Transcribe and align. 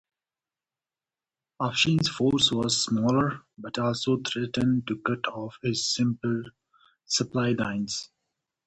Afshin's 1.61 2.07
force 2.09 2.51
was 2.51 2.85
smaller, 2.85 3.41
but 3.59 3.77
also 3.77 4.17
threatened 4.25 4.87
to 4.87 4.97
cut 5.05 5.27
off 5.27 5.59
his 5.61 5.95
supply 7.05 7.51
lines. 7.51 8.09